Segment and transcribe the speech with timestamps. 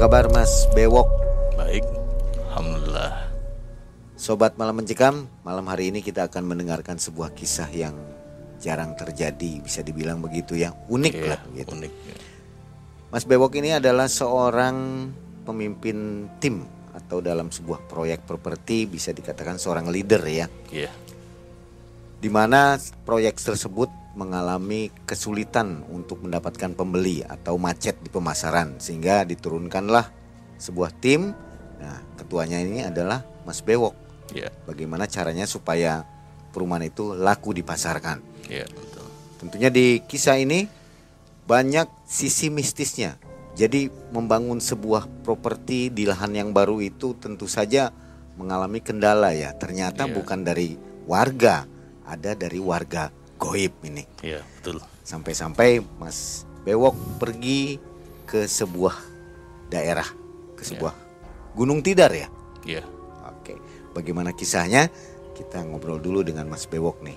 [0.00, 1.04] kabar Mas Bewok?
[1.60, 1.84] Baik,
[2.48, 3.20] Alhamdulillah.
[4.16, 7.92] Sobat Malam Mencekam, malam hari ini kita akan mendengarkan sebuah kisah yang
[8.56, 11.76] jarang terjadi, bisa dibilang begitu ya, unik Iya, lah gitu.
[11.76, 11.92] Unik.
[13.12, 15.04] Mas Bewok ini adalah seorang
[15.44, 16.64] pemimpin tim
[16.96, 20.48] atau dalam sebuah proyek properti bisa dikatakan seorang leader ya.
[20.72, 20.88] Iya,
[22.24, 30.10] di mana proyek tersebut mengalami kesulitan untuk mendapatkan pembeli atau macet di pemasaran sehingga diturunkanlah
[30.58, 31.30] sebuah tim.
[31.80, 33.94] Nah, ketuanya ini adalah Mas Bewok.
[34.34, 36.04] iya, Bagaimana caranya supaya
[36.50, 38.20] perumahan itu laku dipasarkan?
[38.50, 39.06] iya betul.
[39.38, 40.66] Tentunya di kisah ini
[41.46, 43.16] banyak sisi mistisnya.
[43.56, 47.90] Jadi membangun sebuah properti di lahan yang baru itu tentu saja
[48.38, 49.54] mengalami kendala ya.
[49.56, 50.14] Ternyata Iya.
[50.14, 50.76] bukan dari
[51.08, 51.66] warga,
[52.06, 54.04] ada dari warga goib ini.
[54.20, 54.84] Iya betul.
[55.02, 57.80] Sampai-sampai Mas Bewok pergi
[58.28, 58.94] ke sebuah
[59.72, 60.04] daerah,
[60.54, 60.92] ke sebuah
[61.56, 62.28] gunung tidar ya.
[62.68, 62.84] Iya.
[63.24, 63.56] Oke,
[63.96, 64.92] bagaimana kisahnya?
[65.32, 67.16] Kita ngobrol dulu dengan Mas Bewok nih.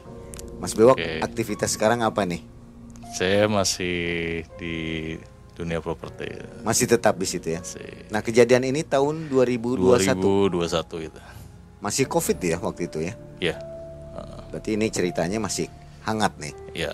[0.64, 1.20] Mas Bewok, Oke.
[1.20, 2.40] aktivitas sekarang apa nih?
[3.14, 4.76] Saya masih di
[5.54, 6.32] dunia properti.
[6.64, 7.60] Masih tetap di situ ya.
[7.60, 10.56] Masih Nah, kejadian ini tahun 2021.
[10.56, 11.20] 2021 itu.
[11.84, 13.14] Masih Covid ya waktu itu ya.
[13.44, 13.56] Iya,
[14.54, 15.66] Berarti ini ceritanya masih
[16.04, 16.54] hangat nih.
[16.76, 16.92] iya.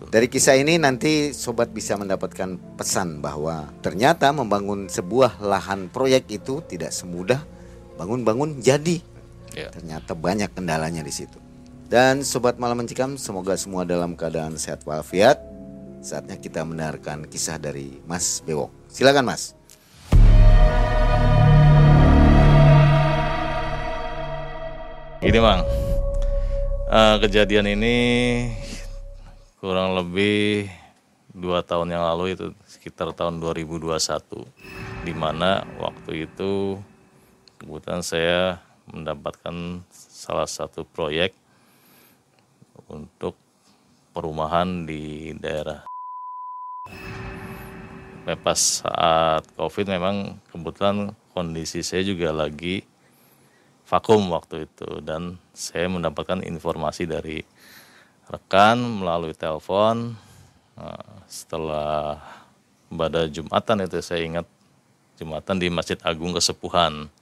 [0.00, 6.64] Dari kisah ini nanti sobat bisa mendapatkan pesan bahwa ternyata membangun sebuah lahan proyek itu
[6.64, 7.44] tidak semudah
[8.00, 9.04] bangun-bangun jadi.
[9.52, 9.68] Iya.
[9.68, 11.36] Ternyata banyak kendalanya di situ.
[11.90, 15.36] Dan sobat malam mencikam, semoga semua dalam keadaan sehat walafiat.
[16.00, 18.72] Saatnya kita mendengarkan kisah dari Mas Bewok.
[18.88, 19.52] Silakan Mas.
[25.20, 25.60] Gini Mang,
[26.90, 27.96] Eh, kejadian ini
[29.62, 30.66] kurang lebih
[31.30, 34.42] dua tahun yang lalu itu sekitar tahun 2021,
[35.06, 36.82] di mana waktu itu
[37.62, 38.58] kebetulan saya
[38.90, 41.30] mendapatkan salah satu proyek
[42.90, 43.38] untuk
[44.10, 45.86] perumahan di daerah.
[48.42, 52.82] Pas saat COVID memang kebetulan kondisi saya juga lagi
[53.90, 55.02] vakum waktu itu.
[55.02, 57.42] Dan saya mendapatkan informasi dari
[58.30, 60.14] rekan melalui telepon
[60.80, 62.16] Nah, setelah
[62.88, 64.46] pada Jumatan itu saya ingat
[65.20, 67.12] Jumatan di Masjid Agung Kesepuhan.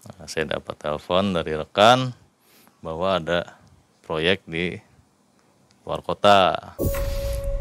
[0.00, 2.16] Nah, saya dapat telepon dari rekan
[2.80, 3.60] bahwa ada
[4.00, 4.80] proyek di
[5.84, 6.72] luar kota.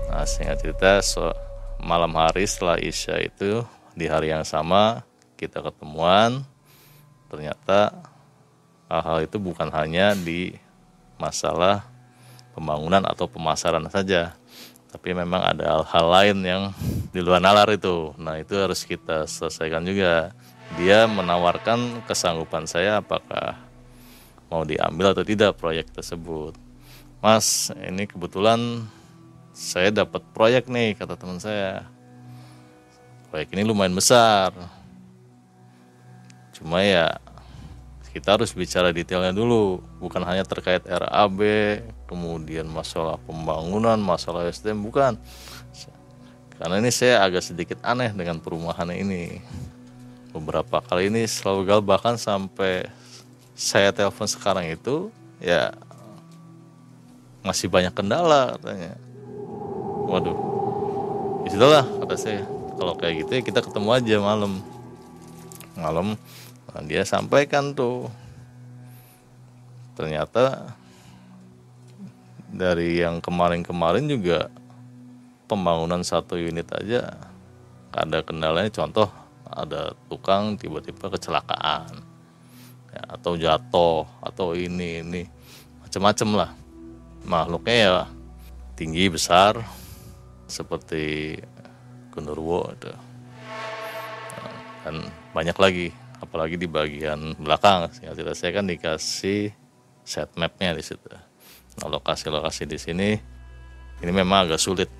[0.07, 1.35] Nah singkat cerita so,
[1.83, 3.61] malam hari setelah Isya itu
[3.93, 5.03] di hari yang sama
[5.35, 6.47] kita ketemuan.
[7.27, 7.91] Ternyata
[8.89, 10.57] hal-hal itu bukan hanya di
[11.21, 11.85] masalah
[12.57, 14.35] pembangunan atau pemasaran saja
[14.89, 16.63] tapi memang ada hal-hal lain yang
[17.13, 18.13] di luar nalar itu.
[18.17, 20.33] Nah itu harus kita selesaikan juga.
[20.77, 23.57] Dia menawarkan kesanggupan saya apakah
[24.49, 26.57] mau diambil atau tidak proyek tersebut.
[27.21, 28.85] Mas ini kebetulan
[29.53, 31.85] saya dapat proyek nih kata teman saya.
[33.29, 34.49] Proyek ini lumayan besar.
[36.57, 37.21] Cuma ya
[38.09, 39.81] kita harus bicara detailnya dulu.
[40.01, 41.39] Bukan hanya terkait RAB
[42.09, 45.13] kemudian masalah pembangunan masalah SDM bukan.
[46.59, 49.39] Karena ini saya agak sedikit aneh dengan perumahan ini.
[50.35, 52.89] Beberapa kali ini selalu gagal bahkan sampai
[53.55, 55.07] saya telepon sekarang itu
[55.39, 55.71] ya
[57.45, 58.93] masih banyak kendala katanya.
[60.09, 60.37] Waduh.
[61.45, 62.43] Di situlah kata saya.
[62.75, 64.53] Kalau kayak gitu ya kita ketemu aja malam.
[65.79, 66.19] Malam
[66.69, 68.09] Nah, dia sampaikan tuh.
[69.97, 70.75] Ternyata
[72.49, 74.47] dari yang kemarin-kemarin juga
[75.49, 77.17] pembangunan satu unit aja
[77.93, 78.69] ada kendalanya.
[78.69, 79.09] Contoh
[79.49, 82.05] ada tukang tiba-tiba kecelakaan.
[82.89, 85.23] Ya, atau jatuh atau ini ini.
[85.83, 86.51] Macam-macam lah.
[87.25, 87.93] Makhluknya ya
[88.79, 89.59] tinggi besar
[90.47, 91.35] seperti
[92.15, 92.95] genderuwo ada
[94.39, 94.55] Nah,
[94.87, 94.95] dan
[95.35, 95.87] banyak lagi
[96.19, 99.51] apalagi di bagian belakang sehingga tidak saya kan dikasih
[100.03, 101.07] set mapnya di situ
[101.79, 103.09] nah lokasi-lokasi di sini
[103.99, 104.91] ini memang agak sulit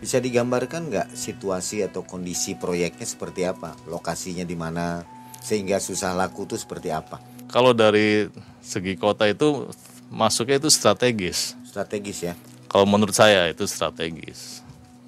[0.00, 3.76] Bisa digambarkan nggak situasi atau kondisi proyeknya seperti apa?
[3.84, 5.04] Lokasinya di mana
[5.44, 7.20] sehingga susah laku itu seperti apa?
[7.50, 8.30] kalau dari
[8.62, 9.66] segi kota itu
[10.08, 12.34] masuknya itu strategis Strategis ya.
[12.70, 14.59] kalau menurut saya itu strategis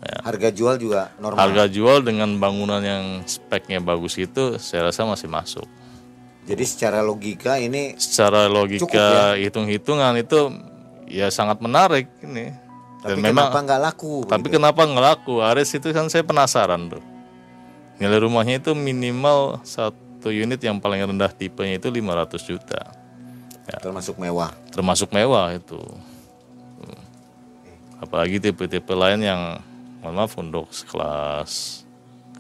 [0.02, 0.18] ya.
[0.26, 1.38] Harga jual juga normal.
[1.38, 5.66] harga jual dengan bangunan yang speknya bagus itu saya rasa masih masuk
[6.42, 10.50] Jadi secara logika ini secara logika hitung-hitungan itu
[11.06, 12.50] ya sangat menarik ini
[13.02, 14.14] tapi dan memang kenapa nggak laku?
[14.26, 14.54] tapi gitu?
[14.58, 17.02] kenapa nggak laku Aris itu kan saya penasaran tuh
[18.02, 22.80] nilai rumahnya itu minimal satu unit yang paling rendah tipenya itu 500 juta
[23.70, 23.78] ya.
[23.78, 25.78] termasuk mewah termasuk mewah itu
[28.02, 29.40] apalagi tipe-tipe lain yang
[30.02, 31.82] mohon maaf untuk sekelas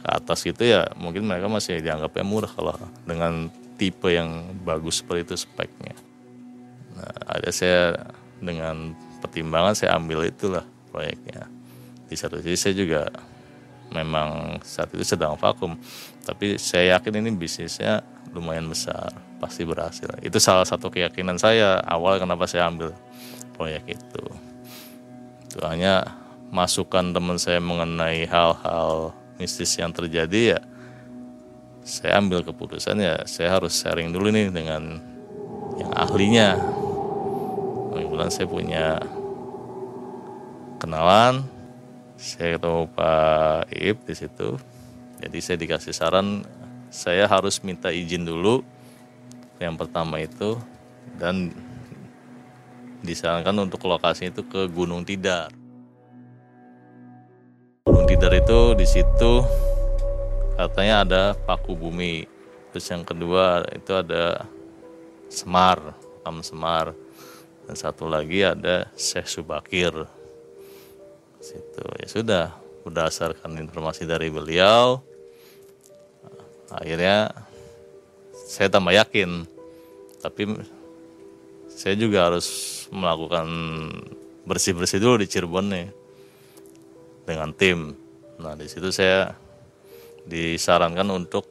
[0.02, 2.74] ke atas gitu ya mungkin mereka masih dianggapnya murah kalau
[3.06, 3.48] dengan
[3.78, 5.94] tipe yang bagus seperti itu speknya.
[6.98, 7.94] Nah, ada saya
[8.42, 11.46] dengan pertimbangan saya ambil itulah proyeknya.
[12.10, 13.02] Di satu sisi saya juga
[13.94, 15.78] memang saat itu sedang vakum
[16.22, 18.02] tapi saya yakin ini bisnisnya
[18.34, 20.06] lumayan besar pasti berhasil.
[20.22, 22.94] Itu salah satu keyakinan saya awal kenapa saya ambil
[23.54, 24.24] proyek itu.
[25.46, 26.21] Itu hanya
[26.52, 30.60] masukan teman saya mengenai hal-hal mistis yang terjadi ya
[31.82, 35.02] saya ambil keputusan ya saya harus sharing dulu nih dengan
[35.76, 36.54] yang ahlinya.
[37.92, 38.86] Kebetulan saya punya
[40.78, 41.44] kenalan
[42.16, 44.48] saya ketemu Pak Iip di situ.
[45.22, 46.46] Jadi saya dikasih saran
[46.92, 48.62] saya harus minta izin dulu
[49.58, 50.58] yang pertama itu
[51.18, 51.54] dan
[53.02, 55.61] disarankan untuk lokasi itu ke Gunung Tidar
[57.82, 59.42] Gunung Tidar itu di situ
[60.54, 62.30] katanya ada paku bumi.
[62.70, 64.46] Terus yang kedua itu ada
[65.26, 66.86] Semar Makam Semar.
[67.66, 69.90] Dan satu lagi ada Syekh Subakir.
[71.42, 71.82] Situ.
[71.98, 72.44] Ya sudah
[72.86, 75.02] berdasarkan informasi dari beliau
[76.70, 77.34] akhirnya
[78.46, 79.42] saya tambah yakin.
[80.22, 80.54] Tapi
[81.66, 82.46] saya juga harus
[82.94, 83.50] melakukan
[84.46, 86.01] bersih-bersih dulu di Cirebon nih
[87.26, 87.94] dengan tim
[88.42, 89.34] nah di situ saya
[90.26, 91.46] disarankan untuk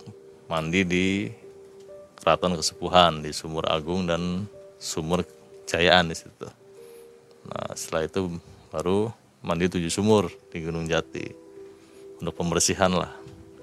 [0.48, 1.08] mandi di
[2.22, 4.46] Keraton Kesepuhan di Sumur Agung dan
[4.78, 5.26] Sumur
[5.66, 6.48] Jayaan di situ.
[7.48, 8.38] Nah setelah itu
[8.70, 9.10] baru
[9.42, 11.26] mandi tujuh sumur di Gunung Jati
[12.22, 13.10] untuk pembersihan lah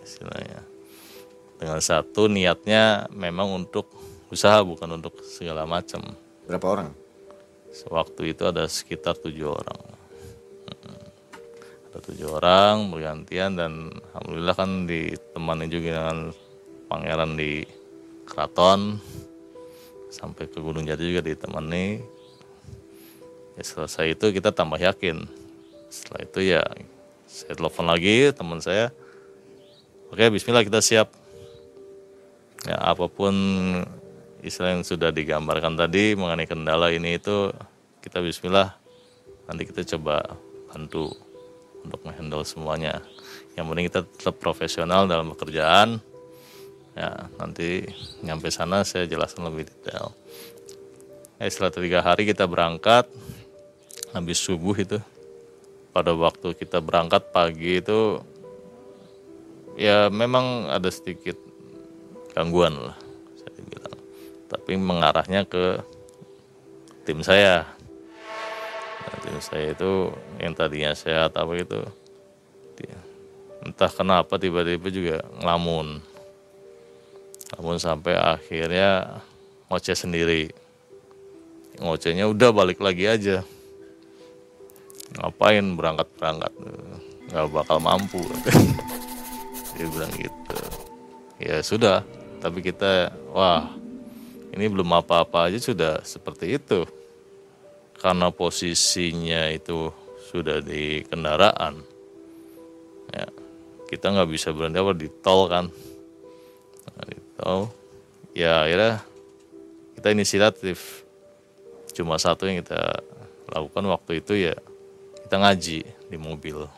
[0.02, 0.64] istilahnya.
[1.58, 3.92] Dengan satu niatnya memang untuk
[4.32, 6.02] usaha bukan untuk segala macam.
[6.48, 6.88] Berapa orang?
[7.70, 9.97] Sewaktu itu ada sekitar tujuh orang.
[11.98, 16.30] Ada tujuh orang bergantian dan alhamdulillah kan ditemani juga dengan
[16.86, 17.66] pangeran di
[18.22, 19.02] keraton.
[20.06, 21.98] Sampai ke Gunung Jati juga ditemani.
[23.58, 25.26] Ya, selesai itu kita tambah yakin.
[25.90, 26.62] Setelah itu ya
[27.26, 28.94] saya telepon lagi teman saya.
[30.14, 31.10] Oke Bismillah kita siap.
[32.62, 33.34] Ya apa pun
[34.46, 37.50] istilah yang sudah digambarkan tadi mengenai kendala ini itu
[38.06, 38.70] kita Bismillah.
[39.50, 40.38] Nanti kita coba
[40.70, 41.26] bantu
[41.84, 43.02] untuk menghandle semuanya.
[43.54, 45.98] Yang penting kita tetap profesional dalam pekerjaan.
[46.98, 47.86] Ya nanti
[48.26, 50.14] nyampe sana saya jelaskan lebih detail.
[51.38, 53.06] Ya, setelah tiga hari kita berangkat
[54.10, 54.98] habis subuh itu
[55.94, 58.18] pada waktu kita berangkat pagi itu
[59.78, 61.38] ya memang ada sedikit
[62.34, 62.98] gangguan lah
[63.38, 63.98] saya bilang.
[64.50, 65.78] Tapi mengarahnya ke
[67.06, 67.77] tim saya
[69.04, 70.10] nah, tim saya itu
[70.42, 71.82] yang tadinya sehat apa itu
[73.68, 76.00] entah kenapa tiba-tiba juga ngelamun.
[77.56, 79.20] Namun sampai akhirnya
[79.68, 80.52] ngoceh sendiri.
[81.78, 83.44] Ngocehnya udah balik lagi aja.
[85.20, 86.52] Ngapain berangkat berangkat
[87.28, 88.24] nggak bakal mampu.
[89.76, 90.60] Dia bilang gitu.
[91.38, 92.02] Ya sudah
[92.38, 93.74] tapi kita wah
[94.54, 96.86] ini belum apa-apa aja sudah seperti itu
[97.98, 99.90] karena posisinya itu
[100.30, 101.80] sudah di kendaraan
[103.10, 103.26] ya
[103.88, 105.64] kita nggak bisa berhenti apa di tol kan?
[106.92, 107.72] Nah, di tol.
[108.36, 109.00] Ya akhirnya
[109.96, 111.08] kita inisiatif.
[111.96, 113.00] Cuma satu yang kita
[113.48, 114.54] lakukan waktu itu ya
[115.24, 116.68] kita ngaji di mobil.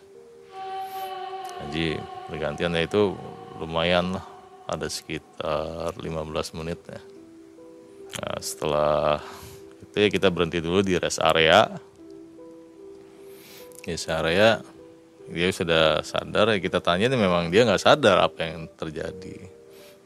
[1.58, 1.86] Ngaji
[2.30, 3.18] bergantian ya itu
[3.58, 4.24] lumayan lah.
[4.70, 7.02] Ada sekitar 15 menit ya.
[8.22, 9.18] Nah, setelah
[9.90, 11.66] itu kita berhenti dulu di rest area.
[13.82, 14.62] Rest area
[15.30, 19.38] dia sudah sadar ya kita tanya nih memang dia nggak sadar apa yang terjadi.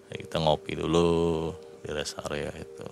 [0.09, 1.53] Ya, kita ngopi dulu
[1.85, 2.89] di rest area itu.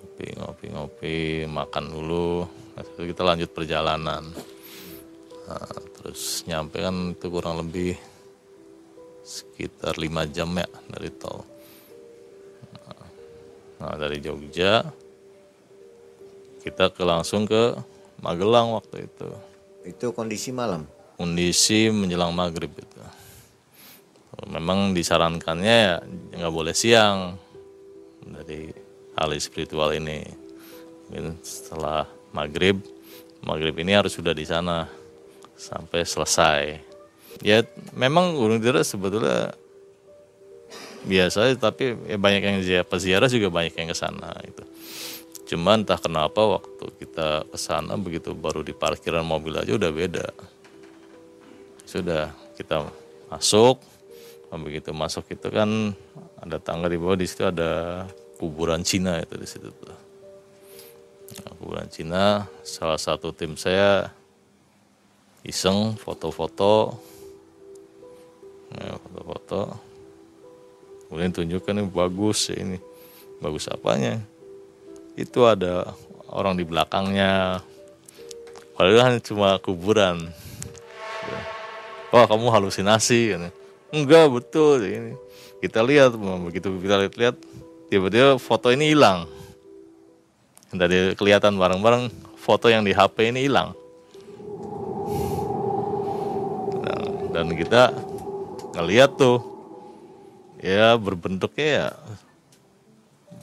[0.00, 2.44] Ngopi ngopi ngopi makan dulu.
[2.76, 4.24] Nah, kita lanjut perjalanan.
[5.44, 8.00] Nah, terus nyampe kan itu kurang lebih
[9.20, 11.44] sekitar lima jam ya dari tol.
[13.80, 14.84] Nah dari Jogja
[16.60, 17.76] kita ke langsung ke
[18.20, 19.28] Magelang waktu itu.
[19.80, 20.84] Itu kondisi malam?
[21.16, 23.00] Kondisi menjelang maghrib itu.
[24.48, 25.96] Memang disarankannya ya
[26.36, 27.36] nggak boleh siang
[28.24, 28.72] dari
[29.16, 30.20] ahli spiritual ini.
[31.40, 32.04] Setelah
[32.36, 32.80] maghrib
[33.40, 34.84] maghrib ini harus sudah di sana
[35.56, 36.62] sampai selesai.
[37.40, 37.64] Ya
[37.96, 39.56] memang Gunung Tidar sebetulnya
[41.08, 44.60] biasa tapi ya banyak yang ziarah peziarah juga banyak yang ke sana itu
[45.50, 50.30] cuman entah kenapa waktu kita ke sana begitu baru di parkiran mobil aja udah beda.
[51.82, 52.86] Sudah kita
[53.26, 53.82] masuk
[54.50, 55.94] begitu masuk itu kan
[56.38, 58.02] ada tangga di bawah di situ ada
[58.38, 59.98] kuburan Cina itu di situ tuh.
[61.42, 64.06] Nah, kuburan Cina salah satu tim saya
[65.42, 66.94] iseng foto-foto.
[68.70, 69.60] Ya, foto-foto.
[71.10, 72.78] Kemudian tunjukkan ini bagus ini.
[73.42, 74.22] Bagus apanya
[75.18, 75.94] itu ada
[76.30, 77.62] orang di belakangnya.
[78.74, 80.30] Padahal cuma kuburan.
[82.10, 83.42] Wah kamu halusinasi kan
[83.90, 85.14] enggak betul ini
[85.62, 87.36] kita lihat begitu kita lihat-lihat
[87.92, 89.28] tiba-tiba foto ini hilang.
[90.70, 93.74] Dari kelihatan bareng-bareng foto yang di HP ini hilang.
[96.80, 97.02] Nah,
[97.34, 97.90] dan kita
[98.78, 99.42] ngeliat tuh
[100.62, 101.88] ya berbentuknya ya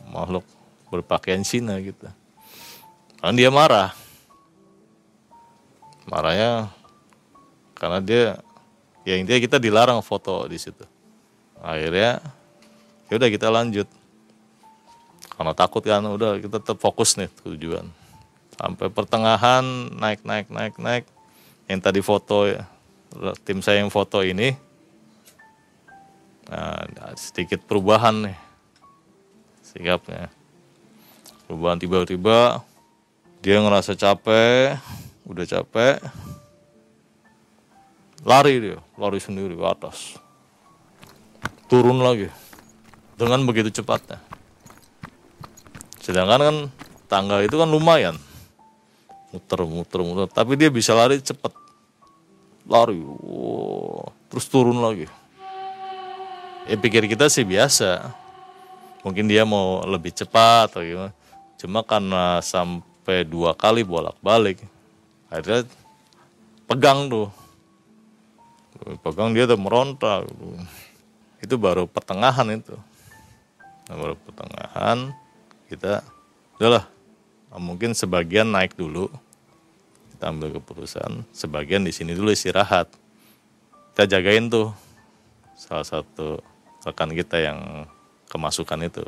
[0.10, 0.48] makhluk
[0.90, 2.08] berpakaian Cina gitu.
[3.20, 3.92] Kan dia marah.
[6.08, 6.72] Marahnya
[7.76, 8.24] karena dia
[9.04, 10.84] ya intinya kita dilarang foto di situ.
[11.60, 12.24] Akhirnya
[13.12, 13.88] ya udah kita lanjut.
[15.38, 17.86] Karena takut kan udah kita tetap fokus nih tujuan.
[18.58, 19.64] Sampai pertengahan
[19.94, 21.06] naik naik naik naik.
[21.68, 22.64] Yang tadi foto ya,
[23.44, 24.56] tim saya yang foto ini
[26.48, 26.88] Nah,
[27.20, 28.38] sedikit perubahan nih
[29.68, 30.32] sikapnya.
[31.48, 32.62] Perubahan tiba-tiba
[33.40, 34.76] dia ngerasa capek,
[35.24, 36.04] udah capek,
[38.28, 40.20] lari dia, lari sendiri ke atas.
[41.72, 42.28] Turun lagi
[43.16, 44.20] dengan begitu cepatnya.
[46.04, 46.58] Sedangkan kan
[47.08, 48.20] tangga itu kan lumayan.
[49.32, 50.28] Muter, muter, muter.
[50.28, 51.52] Tapi dia bisa lari cepat.
[52.68, 53.00] Lari,
[54.28, 55.08] terus turun lagi
[56.68, 58.12] ya pikir kita sih biasa
[59.02, 61.16] mungkin dia mau lebih cepat atau gimana
[61.58, 64.62] cuma karena sampai dua kali bolak-balik
[65.28, 65.68] akhirnya
[66.68, 67.32] pegang tuh.
[69.02, 70.22] Pegang dia tuh meronta.
[71.42, 72.76] Itu baru pertengahan itu.
[73.88, 75.16] Nah, baru pertengahan
[75.72, 76.04] kita
[76.60, 76.86] udahlah.
[77.58, 79.10] Mungkin sebagian naik dulu.
[80.14, 82.92] Kita ambil keputusan sebagian di sini dulu istirahat.
[83.96, 84.70] Kita jagain tuh
[85.58, 86.38] salah satu
[86.86, 87.90] rekan kita yang
[88.30, 89.06] kemasukan itu.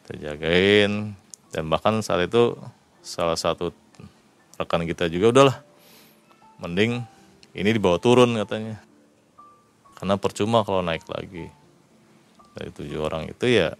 [0.00, 1.12] Kita jagain
[1.54, 2.56] dan bahkan saat itu
[3.00, 3.72] salah satu
[4.58, 5.56] rekan kita juga udahlah
[6.58, 7.00] mending
[7.56, 8.78] ini dibawa turun katanya.
[9.98, 11.50] Karena percuma kalau naik lagi.
[12.54, 13.74] Dari tujuh orang itu ya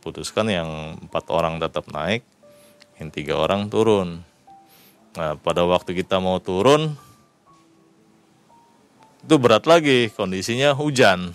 [0.00, 2.22] putuskan yang empat orang tetap naik
[2.98, 4.22] yang tiga orang turun.
[5.14, 6.94] Nah pada waktu kita mau turun
[9.20, 11.34] itu berat lagi kondisinya hujan.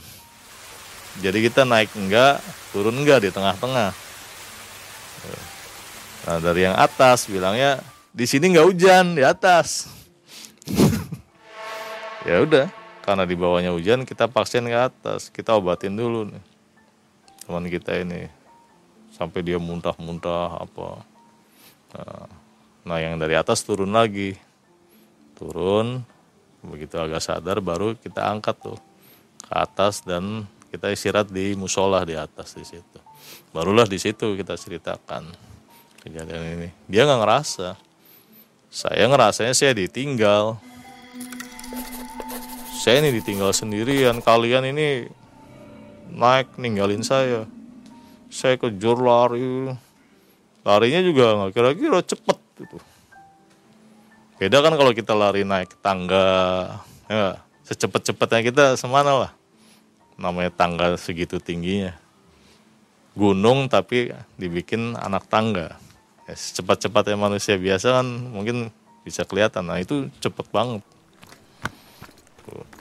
[1.23, 2.43] Jadi kita naik enggak,
[2.75, 4.04] turun enggak di tengah-tengah.
[6.25, 7.81] Nah dari yang atas bilangnya
[8.15, 9.91] di sini enggak hujan di atas.
[12.27, 12.71] ya udah,
[13.05, 16.43] karena di bawahnya hujan kita paksain ke atas, kita obatin dulu nih
[17.45, 18.31] teman kita ini.
[19.13, 20.99] Sampai dia muntah-muntah apa.
[21.95, 22.27] Nah,
[22.83, 24.35] nah yang dari atas turun lagi,
[25.35, 26.03] turun
[26.65, 28.79] begitu agak sadar baru kita angkat tuh
[29.45, 32.99] ke atas dan kita istirahat di musola di atas di situ
[33.55, 35.31] barulah di situ kita ceritakan
[36.05, 36.69] kejadian ini.
[36.85, 37.69] Dia nggak ngerasa.
[38.69, 40.61] Saya ngerasanya saya ditinggal.
[42.77, 44.21] Saya ini ditinggal sendirian.
[44.21, 45.09] Kalian ini
[46.13, 47.49] naik ninggalin saya.
[48.29, 49.73] Saya kejar lari.
[50.61, 52.77] Larinya juga nggak kira-kira cepet gitu.
[54.37, 56.27] Beda kan kalau kita lari naik tangga
[57.07, 59.31] ya secepat-cepatnya kita semana lah.
[60.19, 62.04] Namanya tangga segitu tingginya
[63.15, 65.79] gunung tapi dibikin anak tangga.
[66.27, 68.69] Ya, secepat-cepatnya manusia biasa kan mungkin
[69.07, 69.71] bisa kelihatan.
[69.71, 70.83] Nah itu cepet banget.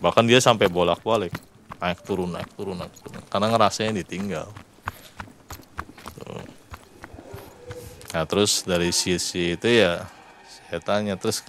[0.03, 1.33] Bahkan dia sampai bolak-balik.
[1.79, 3.23] Naik turun naik turun naik turun.
[3.31, 4.51] Karena ngerasanya ditinggal.
[8.15, 10.07] Nah terus dari sisi itu ya
[10.71, 11.43] saya tanya terus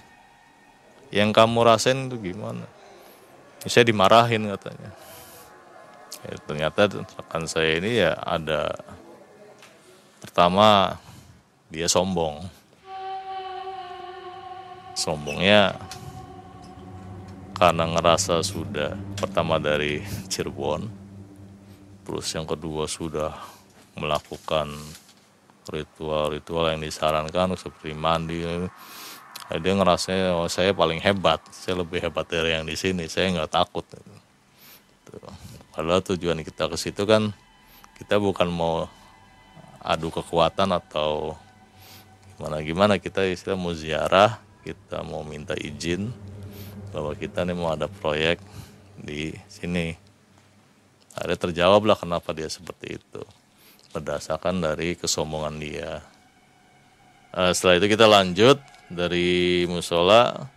[1.14, 2.66] yang kamu rasain itu gimana?
[3.66, 5.05] Saya dimarahin katanya
[6.24, 8.72] ya, ternyata rekan saya ini ya ada
[10.22, 10.96] pertama
[11.68, 12.46] dia sombong.
[14.96, 15.76] Sombongnya
[17.56, 20.88] karena ngerasa sudah pertama dari Cirebon
[22.06, 23.34] terus yang kedua sudah
[23.98, 24.70] melakukan
[25.66, 28.44] ritual-ritual yang disarankan seperti mandi.
[28.46, 33.34] Nah, dia ngerasa oh, saya paling hebat saya lebih hebat dari yang di sini saya
[33.34, 33.82] nggak takut.
[33.90, 35.45] Tuh.
[35.76, 37.36] Padahal tujuan kita ke situ kan
[38.00, 38.88] kita bukan mau
[39.84, 41.38] adu kekuatan atau
[42.36, 42.94] gimana gimana.
[42.98, 46.10] Kita istilah mau ziarah kita mau minta izin
[46.90, 48.42] bahwa kita nih mau ada proyek
[48.98, 49.94] di sini.
[51.16, 53.22] Akhirnya terjawab lah kenapa dia seperti itu.
[53.94, 56.04] Berdasarkan dari kesombongan dia.
[57.32, 58.58] Uh, setelah itu kita lanjut
[58.92, 60.50] dari musola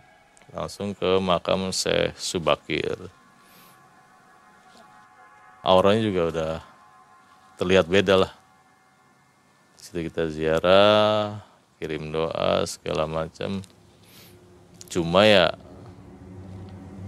[0.50, 3.19] langsung ke makam Syekh Subakir
[5.60, 6.52] auranya juga udah
[7.60, 8.32] terlihat beda lah.
[9.76, 11.40] Situ kita ziarah
[11.80, 13.64] kirim doa segala macam.
[14.92, 15.56] Cuma ya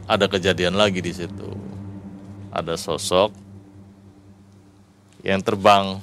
[0.09, 1.51] ada kejadian lagi di situ.
[2.53, 3.33] Ada sosok
[5.25, 6.01] yang terbang.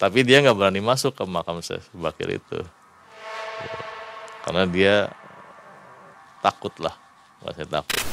[0.00, 2.60] Tapi dia nggak berani masuk ke makam Syekh Bakir itu.
[4.40, 5.12] Karena dia
[6.40, 6.96] takut lah.
[7.44, 8.09] Saya takut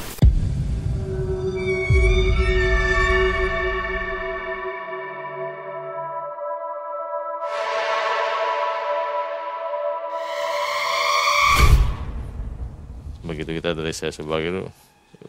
[13.96, 14.64] saya sebagai itu.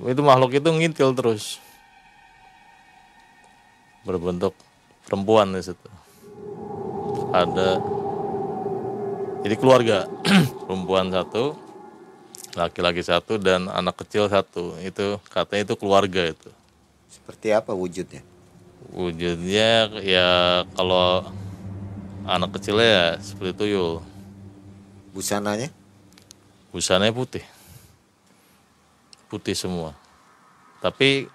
[0.05, 1.59] Itu makhluk itu ngintil terus.
[4.07, 4.55] Berbentuk
[5.09, 5.91] perempuan di situ.
[7.33, 7.81] Ada
[9.45, 10.05] jadi keluarga
[10.67, 11.57] perempuan satu
[12.57, 14.77] laki-laki satu dan anak kecil satu.
[14.85, 16.51] Itu katanya itu keluarga itu.
[17.09, 18.21] Seperti apa wujudnya?
[18.93, 20.29] Wujudnya ya
[20.73, 21.29] kalau
[22.29, 24.05] anak kecilnya ya seperti tuyul.
[25.13, 25.73] Busananya?
[26.73, 27.58] Busananya putih
[29.29, 29.93] putih semua.
[30.81, 31.29] Tapi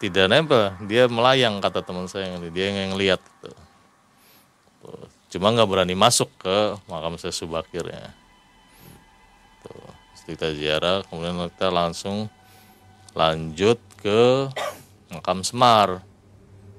[0.00, 3.20] tidak nempel, dia melayang kata teman saya yang dia yang lihat.
[3.20, 3.52] Gitu.
[5.36, 8.14] Cuma nggak berani masuk ke makam saya Subakirnya.
[9.60, 9.92] Tuh,
[10.24, 12.32] kita ziarah, kemudian kita langsung
[13.12, 14.48] lanjut ke
[15.12, 16.00] makam Semar.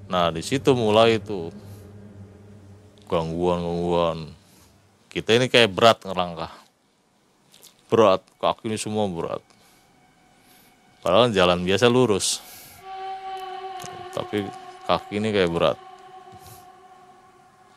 [0.10, 1.54] Nah di situ mulai itu
[3.06, 4.34] gangguan-gangguan.
[5.12, 6.52] Kita ini kayak berat ngerangkah.
[7.92, 9.51] Berat, kaki ini semua berat
[11.02, 12.38] Padahal jalan biasa lurus.
[14.14, 14.46] Tapi
[14.86, 15.80] kaki ini kayak berat.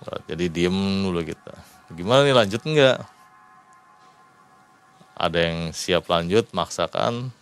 [0.04, 0.22] berat.
[0.28, 1.56] Jadi diem dulu kita.
[1.96, 3.00] Gimana nih lanjut enggak?
[5.16, 7.32] Ada yang siap lanjut, maksakan.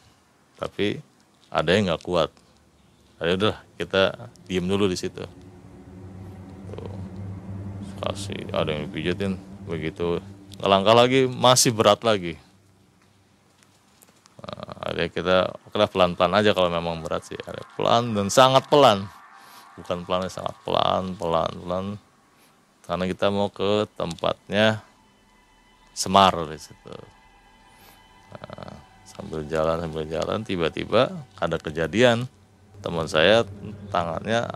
[0.55, 1.03] Tapi
[1.51, 2.31] ada yang nggak kuat.
[3.19, 5.27] Ayo udah kita diem dulu di situ.
[6.79, 6.95] Tuh.
[8.07, 9.35] Kasih ada yang pijetin
[9.67, 10.23] begitu.
[10.63, 12.39] Langkah lagi masih berat lagi
[14.83, 17.39] ada kita kena pelan-pelan aja kalau memang berat sih.
[17.39, 19.07] Ada pelan dan sangat pelan.
[19.79, 21.87] Bukan pelan sangat pelan pelan pelan.
[22.83, 24.83] Karena kita mau ke tempatnya
[25.93, 26.97] Semar di situ.
[28.33, 28.73] Nah,
[29.05, 32.25] sambil jalan sambil jalan tiba-tiba ada kejadian.
[32.83, 33.47] Teman saya
[33.93, 34.51] tangannya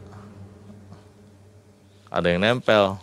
[2.10, 2.98] ada yang nempel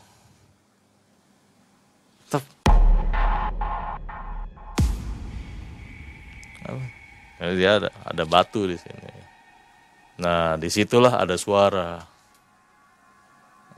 [7.58, 9.12] dia ada, ada batu di sini.
[10.20, 12.00] Nah, di situlah ada suara.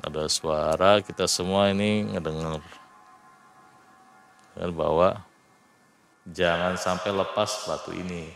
[0.06, 2.62] Ada suara kita semua ini ngedengar
[4.76, 5.18] bahwa
[6.30, 8.30] jangan sampai lepas batu ini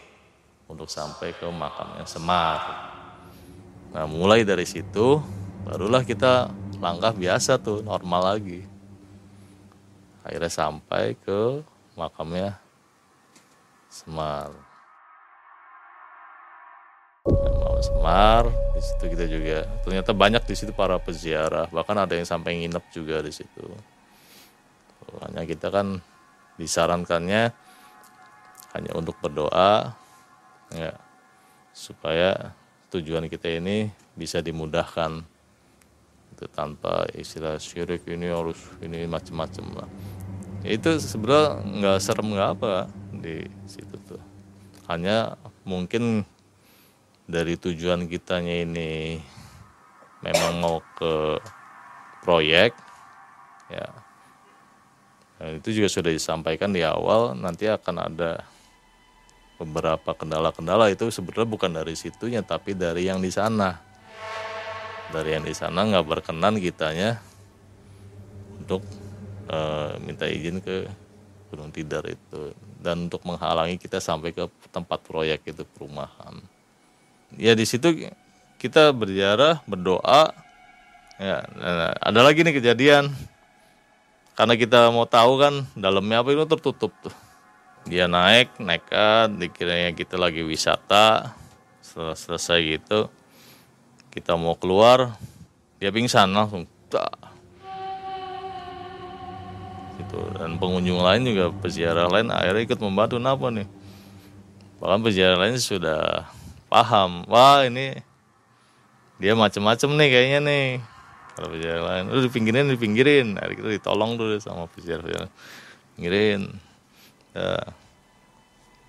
[0.70, 2.62] untuk sampai ke makamnya Semar.
[3.94, 5.22] Nah, mulai dari situ
[5.66, 8.62] barulah kita langkah biasa tuh normal lagi.
[10.24, 11.62] Akhirnya sampai ke
[11.98, 12.58] makamnya
[13.90, 14.54] Semar.
[17.82, 18.46] Semar
[18.78, 19.66] di situ kita juga.
[19.82, 21.66] Ternyata banyak di situ para peziarah.
[21.74, 23.66] Bahkan ada yang sampai nginep juga di situ.
[25.26, 25.98] Hanya kita kan
[26.62, 27.50] disarankannya
[28.78, 29.98] hanya untuk berdoa
[30.70, 30.94] ya
[31.74, 32.54] supaya
[32.94, 35.26] tujuan kita ini bisa dimudahkan.
[36.38, 39.90] Itu tanpa istilah syirik ini harus ini macam-macam lah.
[40.62, 44.22] Itu sebenarnya nggak serem nggak apa di situ tuh.
[44.90, 46.26] Hanya mungkin
[47.30, 49.22] dari tujuan kitanya ini
[50.26, 51.38] memang mau ke
[52.26, 52.74] proyek
[53.70, 53.88] ya.
[55.40, 58.44] Dan itu juga sudah disampaikan di awal nanti akan ada
[59.62, 60.92] beberapa kendala-kendala.
[60.92, 63.80] Itu sebenarnya bukan dari situnya tapi dari yang di sana.
[65.10, 67.18] Dari yang di sana nggak berkenan kitanya
[68.62, 68.84] untuk
[69.48, 69.60] e,
[70.04, 70.86] minta izin ke
[71.50, 72.54] Gunung Tidar itu.
[72.80, 76.40] Dan untuk menghalangi kita sampai ke tempat proyek itu perumahan.
[77.36, 78.10] Ya di situ
[78.62, 80.34] kita berziarah berdoa.
[81.20, 83.12] Ya nah, ada lagi nih kejadian.
[84.38, 87.16] Karena kita mau tahu kan dalamnya apa itu tertutup tuh.
[87.90, 91.36] Dia naik nekat dikiranya kita lagi wisata.
[91.84, 93.10] Setelah selesai gitu
[94.10, 95.14] kita mau keluar
[95.78, 97.14] dia pingsan langsung tak
[100.00, 100.20] gitu.
[100.36, 103.68] Dan pengunjung lain juga peziarah lain akhirnya ikut membantu kenapa nih.
[104.80, 106.32] Bahkan peziarah lain sudah
[106.72, 108.00] paham wah ini
[109.20, 110.68] dia macem-macem nih kayaknya nih.
[111.36, 113.28] Kalau peziarah lain udah dipinggirin dipinggirin.
[113.36, 115.28] Hari kita ditolong dulu sama peziarah
[115.96, 116.48] pinggirin.
[117.30, 117.62] Ya.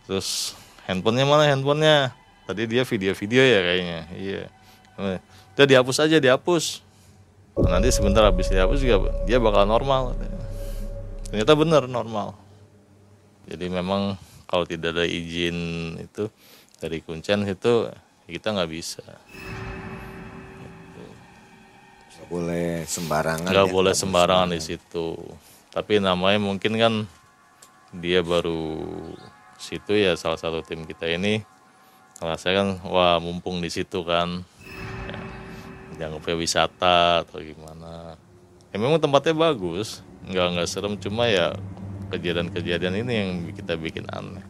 [0.08, 2.10] terus handphonenya mana handphonenya?
[2.48, 4.00] Tadi dia video-video ya kayaknya.
[4.16, 4.44] Iya.
[5.54, 6.82] Udah dihapus aja dihapus.
[7.60, 10.16] Nanti sebentar habis dihapus juga dia bakal normal
[11.30, 12.34] ternyata benar normal.
[13.46, 14.18] Jadi memang
[14.50, 16.26] kalau tidak ada izin itu
[16.82, 17.86] dari kuncen itu
[18.26, 19.06] kita nggak bisa.
[22.10, 25.14] Nggak boleh sembarangan nggak ya, boleh sembarangan di situ.
[25.70, 26.94] Tapi namanya mungkin kan
[27.94, 28.82] dia baru
[29.54, 31.46] situ ya salah satu tim kita ini.
[32.18, 34.42] Kalau saya kan wah mumpung di situ kan.
[35.06, 35.18] Ya,
[35.94, 38.18] dianggapnya wisata atau gimana.
[38.74, 41.52] Ya memang tempatnya bagus nggak nggak serem cuma ya
[42.10, 44.42] kejadian-kejadian ini yang kita bikin aneh.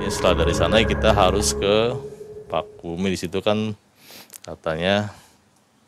[0.00, 1.96] Ya setelah dari sana kita harus ke
[2.50, 3.72] Pakumi di situ kan
[4.44, 5.12] katanya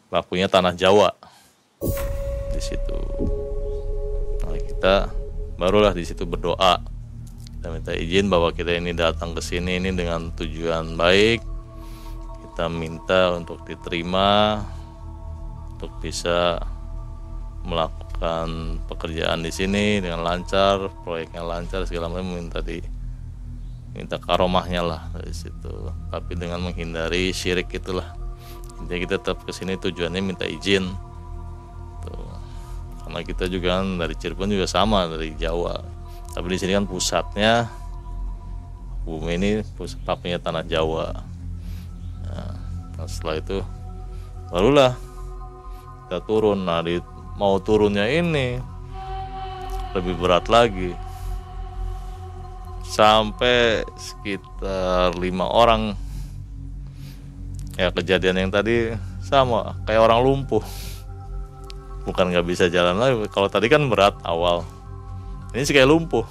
[0.07, 1.13] Pakunya tanah Jawa.
[2.55, 2.99] Di situ.
[4.47, 5.11] Nah kita
[5.61, 6.81] barulah di situ berdoa.
[7.59, 11.43] Kita minta izin bahwa kita ini datang ke sini ini dengan tujuan baik.
[12.47, 14.63] Kita minta untuk diterima
[15.77, 16.57] untuk bisa
[17.67, 18.06] melakukan
[18.89, 22.81] pekerjaan di sini dengan lancar proyeknya lancar segala macam minta di
[23.97, 25.73] minta karomahnya lah dari situ.
[26.13, 28.13] Tapi dengan menghindari syirik itulah.
[28.85, 30.85] Jadi kita tetap ke sini tujuannya minta izin.
[32.05, 32.29] Tuh.
[33.05, 35.81] Karena kita juga kan dari Cirebon juga sama dari Jawa.
[36.37, 37.73] Tapi di sini kan pusatnya
[39.09, 39.51] bumi ini
[39.81, 41.09] pusatnya tanah Jawa.
[42.29, 43.65] Nah, setelah itu
[44.53, 44.93] barulah
[46.05, 46.69] kita turun.
[46.69, 47.01] Nah di
[47.37, 48.61] mau turunnya ini
[49.97, 50.93] lebih berat lagi.
[52.85, 55.97] Sampai sekitar lima orang.
[57.77, 60.65] Ya kejadian yang tadi sama kayak orang lumpuh.
[62.09, 63.29] Bukan nggak bisa jalan lagi.
[63.29, 64.65] Kalau tadi kan berat awal.
[65.53, 66.25] Ini sih kayak lumpuh.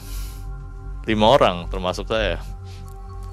[1.06, 2.42] Lima orang termasuk saya.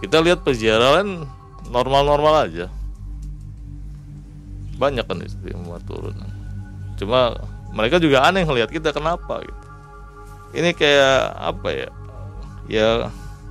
[0.03, 1.25] Kita lihat peziarahan
[1.71, 2.67] normal-normal aja.
[4.77, 6.19] Banyak kan di rumah turun.
[6.99, 7.33] Cuma
[7.73, 9.67] mereka juga aneh ngelihat kita kenapa gitu
[10.53, 11.89] ini kayak apa ya
[12.69, 12.89] ya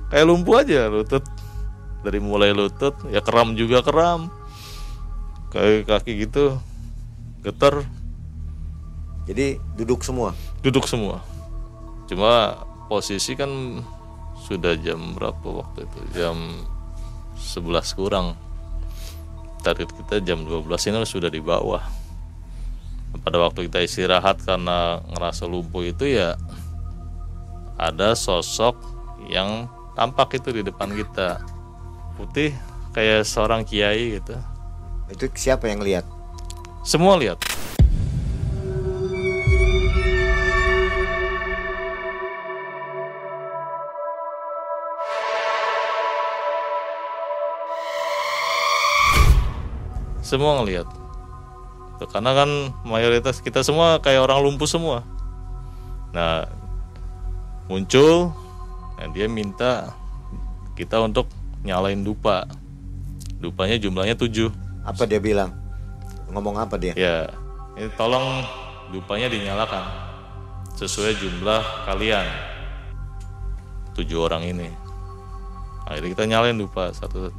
[0.08, 1.26] kayak lumpuh aja lutut
[2.06, 4.30] dari mulai lutut ya keram juga keram
[5.50, 6.56] kayak kaki gitu
[7.42, 7.82] getar
[9.22, 10.34] jadi duduk semua.
[10.66, 11.22] Duduk semua.
[12.10, 12.58] Cuma
[12.90, 13.48] posisi kan
[14.42, 15.98] sudah jam berapa waktu itu?
[16.18, 16.36] Jam
[17.38, 18.34] 11 kurang.
[19.62, 21.82] Target kita jam 12 ini sudah di bawah.
[23.22, 26.34] Pada waktu kita istirahat karena ngerasa lumpuh itu ya
[27.78, 28.74] ada sosok
[29.30, 31.38] yang tampak itu di depan kita.
[32.18, 32.50] Putih
[32.90, 34.34] kayak seorang kiai gitu.
[35.06, 36.06] Itu siapa yang lihat?
[36.82, 37.38] Semua lihat.
[50.32, 50.88] semua ngelihat
[52.10, 52.50] karena kan
[52.82, 55.06] mayoritas kita semua kayak orang lumpuh semua.
[56.14, 56.48] Nah
[57.70, 58.34] muncul
[58.98, 59.94] nah dia minta
[60.74, 61.28] kita untuk
[61.62, 62.46] nyalain dupa.
[63.42, 64.54] Dupanya jumlahnya tujuh.
[64.86, 65.50] Apa dia bilang?
[66.30, 66.94] Ngomong apa dia?
[66.94, 67.30] Ya
[67.74, 68.46] ini tolong
[68.92, 69.84] dupanya dinyalakan
[70.78, 72.26] sesuai jumlah kalian.
[73.98, 74.68] Tujuh orang ini.
[75.84, 77.34] Akhirnya kita nyalain dupa satu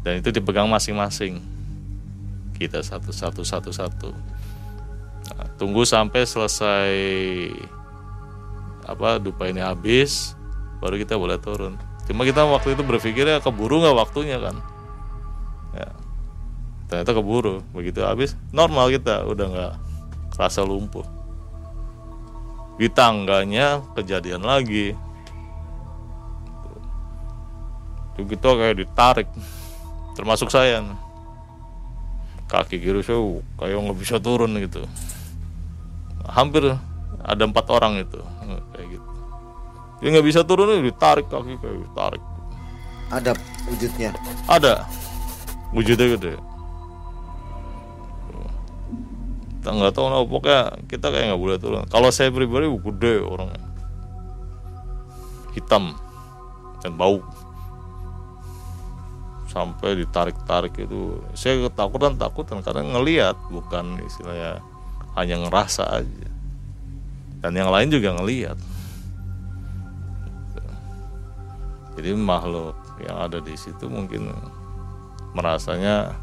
[0.00, 1.59] dan itu dipegang masing-masing
[2.60, 4.12] kita satu satu satu satu.
[5.32, 6.92] Nah, tunggu sampai selesai
[8.84, 10.36] apa dupa ini habis
[10.84, 11.80] baru kita boleh turun.
[12.04, 14.60] Cuma kita waktu itu berpikirnya keburu nggak waktunya kan?
[15.72, 15.88] Ya.
[16.92, 19.74] Ternyata keburu begitu habis normal kita udah nggak
[20.36, 21.06] rasa lumpuh.
[22.76, 24.92] Di tangganya kejadian lagi.
[28.12, 29.28] Itu kita kayak ditarik
[30.12, 30.84] termasuk saya
[32.50, 33.22] kaki kiri saya
[33.56, 34.82] kayak nggak bisa turun gitu.
[36.26, 36.74] Hampir
[37.22, 38.18] ada empat orang itu
[38.74, 39.08] kayak gitu.
[40.02, 42.22] Dia nggak bisa turun ditarik kaki kayak ditarik.
[43.14, 43.32] Ada
[43.70, 44.10] wujudnya?
[44.50, 44.74] Ada.
[45.70, 46.40] Wujudnya gitu ya
[49.60, 51.84] kita nggak tahu nah, pokoknya kita kayak nggak boleh turun.
[51.92, 53.60] Kalau saya pribadi gede orangnya.
[55.52, 55.92] Hitam
[56.80, 57.20] dan bau
[59.50, 64.62] sampai ditarik-tarik itu saya ketakutan takutan karena ngelihat bukan istilahnya
[65.18, 66.28] hanya ngerasa aja.
[67.40, 68.58] Dan yang lain juga ngelihat
[72.00, 74.32] jadi makhluk yang ada di situ mungkin
[75.36, 76.16] merasanya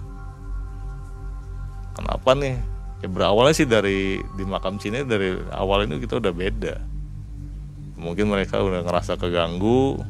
[1.94, 2.58] kenapa nih?
[2.98, 6.76] Ya berawalnya sih dari di makam sini dari awal ini kita udah beda.
[7.94, 10.02] Mungkin mereka udah ngerasa keganggu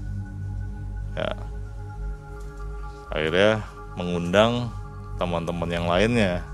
[1.20, 1.36] ya
[3.18, 3.66] akhirnya
[3.98, 4.70] mengundang
[5.18, 6.46] teman-teman yang lainnya.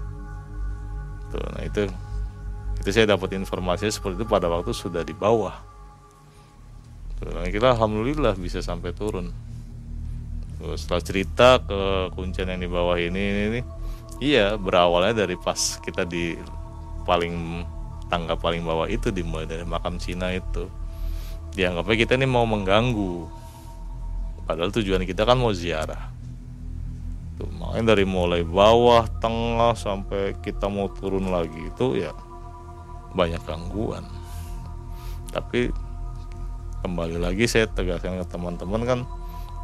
[1.27, 1.91] Tuh nah itu
[2.79, 5.53] itu saya dapat informasi seperti itu pada waktu sudah di bawah.
[7.19, 9.29] Tuh, nah kita alhamdulillah bisa sampai turun.
[10.63, 13.61] Tuh, setelah cerita ke kuncian yang di bawah ini ini, ini
[14.23, 16.39] iya berawalnya dari pas kita di
[17.03, 17.67] paling
[18.07, 20.71] tangga paling bawah itu dimulai dari makam Cina itu.
[21.53, 23.43] Dianggapnya kita ini mau mengganggu.
[24.43, 26.12] Padahal tujuan kita kan mau ziarah
[27.33, 32.13] Tuh, makanya dari mulai bawah, tengah sampai kita mau turun lagi itu ya
[33.17, 34.05] banyak gangguan.
[35.33, 35.73] Tapi
[36.85, 38.99] kembali lagi saya tegaskan ke teman-teman kan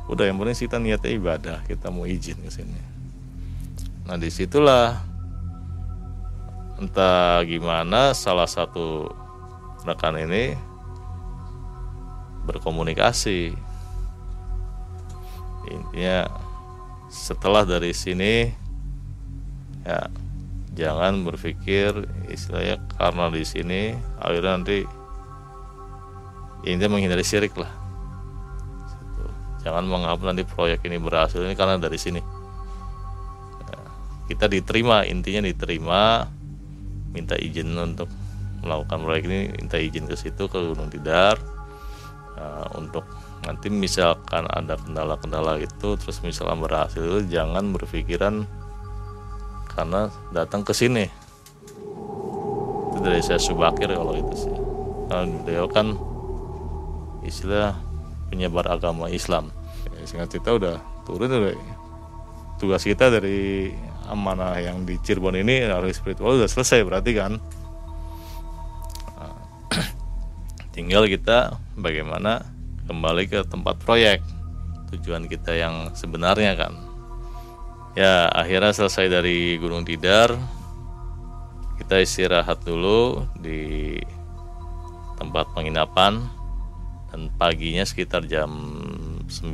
[0.09, 2.81] udah yang penting kita niatnya ibadah, kita mau izin ke sini.
[4.09, 4.97] Nah di situlah
[6.81, 9.11] entah gimana salah satu
[9.85, 10.57] rekan ini
[12.49, 13.53] berkomunikasi
[15.69, 16.48] intinya
[17.09, 18.53] setelah dari sini
[19.83, 20.05] ya
[20.77, 21.91] jangan berpikir
[22.29, 23.81] istilahnya karena di sini
[24.21, 24.77] akhirnya nanti
[26.63, 27.71] intinya menghindari syirik lah.
[29.59, 32.21] Jangan menganggap nanti proyek ini berhasil ini karena dari sini.
[33.67, 33.79] Ya,
[34.31, 36.23] kita diterima intinya diterima
[37.11, 38.07] minta izin untuk
[38.63, 41.39] melakukan proyek ini minta izin ke situ ke Gunung Tidar
[42.39, 43.03] uh, untuk
[43.47, 48.43] nanti misalkan ada kendala-kendala itu terus misalnya berhasil jangan berpikiran
[49.79, 51.07] karena datang ke sini.
[52.91, 54.55] Itu dari saya subakir kalau itu sih.
[55.07, 55.95] Karena beliau kan
[57.23, 57.79] istilah
[58.27, 59.55] penyebar agama Islam.
[59.87, 60.75] Ya, singkat kita udah
[61.07, 61.55] turun udah.
[62.59, 63.71] Tugas kita dari
[64.11, 67.39] amanah yang di Cirebon ini harus spiritual udah selesai berarti kan?
[69.15, 69.35] Nah,
[70.75, 72.58] tinggal kita bagaimana
[72.89, 74.25] kembali ke tempat proyek
[74.89, 76.73] tujuan kita yang sebenarnya kan?
[77.93, 80.33] Ya akhirnya selesai dari Gunung Tidar
[81.77, 83.93] kita istirahat dulu di
[85.21, 86.25] tempat penginapan
[87.13, 88.49] dan paginya sekitar jam
[89.29, 89.53] 9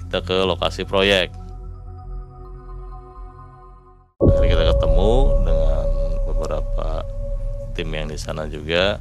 [0.00, 1.28] kita ke lokasi proyek.
[4.24, 5.12] Akhirnya kita ketemu
[5.44, 5.86] dengan
[6.24, 6.88] beberapa
[7.76, 8.96] tim yang di sana juga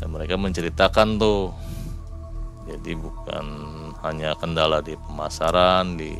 [0.00, 1.54] dan mereka menceritakan tuh
[2.70, 3.46] jadi bukan
[4.06, 6.14] hanya kendala di pemasaran di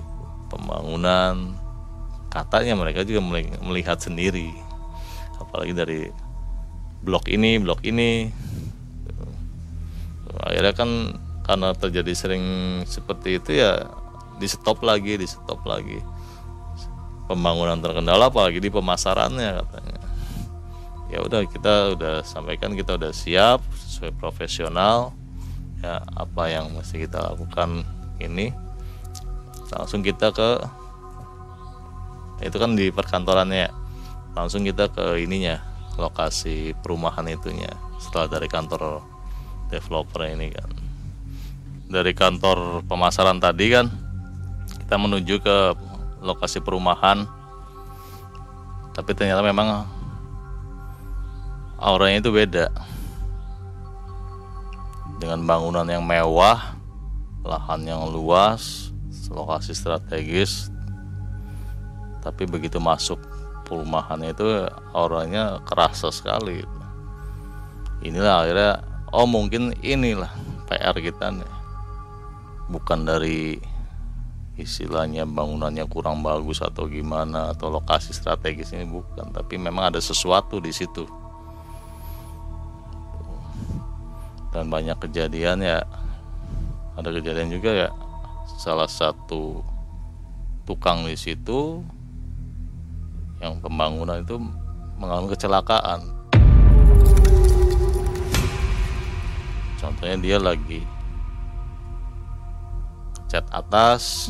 [0.50, 1.54] pembangunan.
[2.26, 3.22] Katanya mereka juga
[3.62, 4.50] melihat sendiri.
[5.38, 6.00] Apalagi dari
[7.06, 8.30] blok ini blok ini.
[10.42, 10.90] Akhirnya kan
[11.46, 12.44] karena terjadi sering
[12.86, 13.86] seperti itu ya
[14.38, 16.02] di stop lagi di stop lagi.
[17.30, 19.98] Pembangunan terkendala apalagi di pemasarannya katanya.
[21.10, 25.14] Ya udah kita udah sampaikan kita udah siap sesuai profesional
[25.80, 27.84] ya apa yang mesti kita lakukan
[28.20, 28.52] ini
[29.72, 30.50] langsung kita ke
[32.40, 33.70] itu kan di perkantorannya ya.
[34.36, 35.60] langsung kita ke ininya
[35.96, 37.68] lokasi perumahan itunya
[38.00, 39.04] setelah dari kantor
[39.68, 40.70] developer ini kan
[41.90, 43.90] dari kantor pemasaran tadi kan
[44.84, 45.56] kita menuju ke
[46.24, 47.24] lokasi perumahan
[48.92, 49.86] tapi ternyata memang
[51.80, 52.68] auranya itu beda
[55.20, 56.80] dengan bangunan yang mewah,
[57.44, 58.88] lahan yang luas,
[59.28, 60.72] lokasi strategis.
[62.24, 63.20] Tapi begitu masuk
[63.68, 66.64] perumahan itu auranya kerasa sekali.
[68.00, 68.72] Inilah akhirnya
[69.12, 70.32] oh mungkin inilah
[70.72, 71.52] PR kita nih.
[72.72, 73.60] Bukan dari
[74.56, 80.60] istilahnya bangunannya kurang bagus atau gimana atau lokasi strategis ini bukan, tapi memang ada sesuatu
[80.60, 81.19] di situ.
[84.50, 85.78] Dan banyak kejadian ya.
[86.98, 87.88] Ada kejadian juga ya.
[88.58, 89.62] Salah satu
[90.66, 91.80] tukang di situ
[93.40, 94.36] yang pembangunan itu
[95.00, 96.04] mengalami kecelakaan.
[99.80, 100.84] Contohnya dia lagi
[103.30, 104.28] cat atas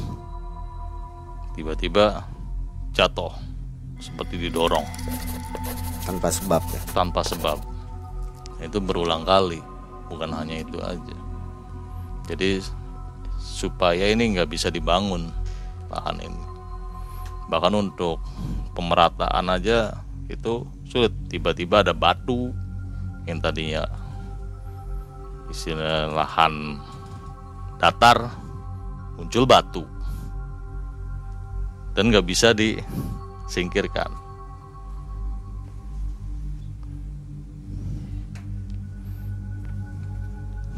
[1.59, 2.23] tiba-tiba
[2.95, 3.33] jatuh
[3.99, 4.85] seperti didorong.
[6.07, 6.81] Tanpa sebab ya?
[6.95, 7.59] Tanpa sebab.
[8.61, 9.70] Itu berulang kali
[10.11, 11.17] bukan hanya itu aja.
[12.27, 12.61] Jadi
[13.39, 15.31] supaya ini nggak bisa dibangun
[15.89, 16.45] lahan ini.
[17.49, 18.21] Bahkan untuk
[18.75, 21.15] pemerataan aja itu sulit.
[21.31, 22.51] Tiba-tiba ada batu
[23.25, 23.87] yang tadinya
[25.51, 26.79] istilah lahan
[27.79, 28.31] datar
[29.17, 29.83] muncul batu.
[31.95, 34.20] Dan nggak bisa disingkirkan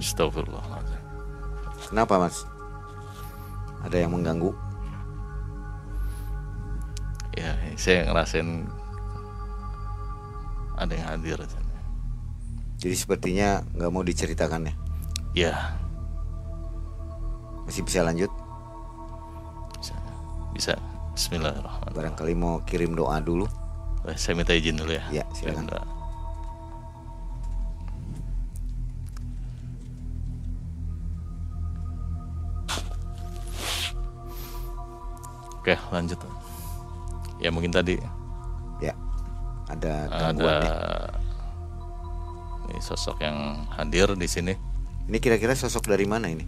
[0.02, 0.98] Astagfirullahaladzim.
[1.86, 2.42] Kenapa mas?
[3.86, 4.50] Ada yang mengganggu?
[7.38, 8.66] Ya, saya ngerasain
[10.76, 11.38] ada yang hadir.
[12.82, 14.74] Jadi sepertinya nggak mau diceritakan ya?
[15.32, 15.54] Ya,
[17.62, 18.28] Masih bisa lanjut?
[19.78, 19.94] bisa.
[20.50, 20.74] bisa.
[21.14, 21.94] Bismillahirrahmanirrahim.
[21.94, 23.46] Barangkali mau kirim doa dulu?
[24.10, 25.04] Eh, Saya minta izin dulu ya.
[25.14, 25.70] Ya, silakan.
[35.62, 36.18] Oke, lanjut.
[37.38, 37.94] Ya mungkin tadi
[38.82, 38.98] Ya.
[39.70, 40.54] Ada ada
[42.66, 44.54] ini sosok yang hadir di sini
[45.06, 46.42] Ini kira-kira sosok dari mana ini?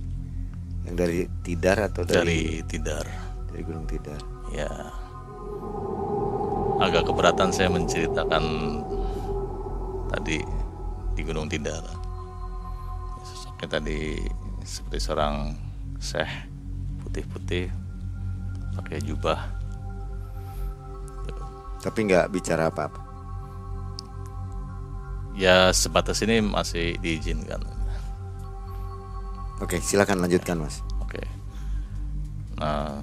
[0.86, 3.06] Yang dari Tidar atau dari dari Tidar.
[3.50, 4.20] dari Gunung Tidar?
[4.54, 4.70] Ya,
[6.78, 8.44] agak keberatan saya menceritakan
[10.10, 10.38] tadi
[11.14, 11.82] di Gunung Tidar.
[13.26, 14.22] Sosoknya tadi
[14.62, 15.54] seperti seorang
[15.98, 16.30] syekh
[17.02, 17.83] putih-putih
[18.76, 19.38] pakai jubah.
[21.84, 23.00] Tapi nggak bicara apa-apa.
[25.34, 27.60] Ya sebatas ini masih diizinkan.
[29.58, 30.80] Oke, silakan lanjutkan mas.
[31.02, 31.22] Oke.
[32.58, 33.02] Nah,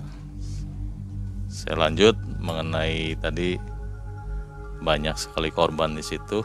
[1.51, 3.59] saya lanjut mengenai tadi
[4.81, 6.41] banyak sekali korban di situ.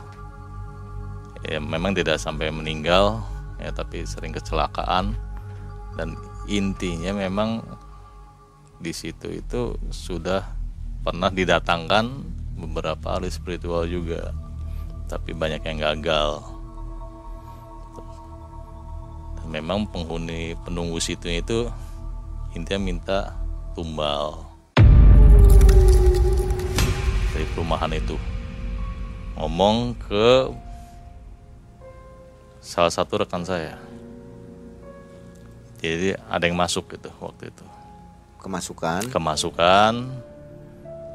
[1.46, 3.22] Ya, memang tidak sampai meninggal,
[3.62, 5.14] ya tapi sering kecelakaan
[5.96, 6.18] dan
[6.50, 7.64] intinya memang
[8.76, 10.44] di situ itu sudah
[11.00, 12.06] pernah didatangkan
[12.56, 14.32] beberapa ahli spiritual juga,
[15.08, 16.44] tapi banyak yang gagal.
[19.46, 21.70] Memang penghuni penunggu situ itu
[22.58, 23.18] intinya minta
[23.78, 24.42] tumbal
[27.30, 28.18] dari perumahan itu.
[29.38, 30.50] Ngomong ke
[32.58, 33.78] salah satu rekan saya.
[35.78, 37.75] Jadi ada yang masuk gitu waktu itu
[38.46, 39.10] Kemasukan.
[39.10, 39.92] kemasukan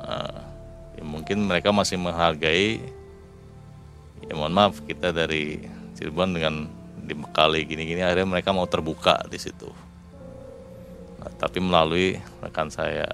[0.04, 0.39] eh,
[1.00, 2.84] ya mungkin mereka masih menghargai
[4.28, 5.63] ya mohon maaf kita dari
[5.96, 6.67] Cirebon dengan
[7.02, 9.72] dibekali gini-gini akhirnya mereka mau terbuka di situ
[11.22, 13.06] Nah, tapi melalui rekan saya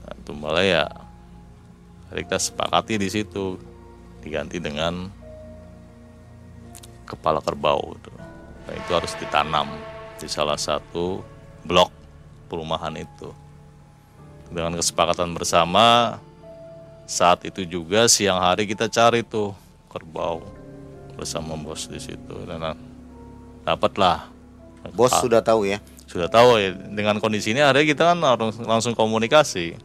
[0.00, 0.84] nah, tumbalnya ya
[2.16, 3.60] kita sepakati di situ
[4.24, 5.06] diganti dengan
[7.04, 7.94] kepala kerbau.
[8.66, 9.68] Nah, itu harus ditanam
[10.16, 11.20] di salah satu
[11.64, 11.92] blok
[12.50, 13.30] perumahan itu.
[14.50, 16.18] Dengan kesepakatan bersama
[17.06, 19.54] saat itu juga siang hari kita cari tuh
[19.86, 20.42] kerbau
[21.14, 22.34] bersama bos di situ.
[22.42, 22.74] Dan
[23.62, 24.26] dapatlah.
[24.90, 25.78] Bos Ah, sudah tahu ya.
[26.10, 29.78] sudah tahu ya dengan kondisi ini akhirnya kita kan harus langsung komunikasi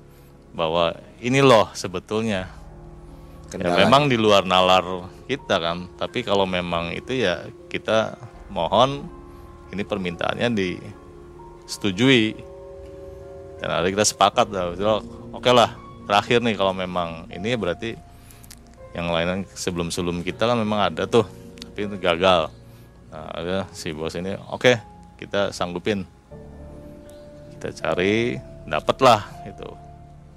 [0.57, 2.49] bahwa ini loh sebetulnya.
[3.53, 4.81] Ya, memang di luar nalar
[5.29, 8.17] kita kan tapi kalau memang itu ya kita
[8.49, 9.05] mohon
[9.69, 12.35] ini permintaannya disetujui
[13.59, 14.75] dan akhirnya kita sepakat lah
[15.31, 17.97] oke lah terakhir nih kalau memang ini berarti
[18.95, 21.27] yang lain sebelum sebelum kita kan memang ada tuh
[21.59, 22.47] tapi itu gagal
[23.11, 24.71] nah ada si bos ini oke
[25.19, 26.07] kita sanggupin
[27.55, 29.67] kita cari dapatlah itu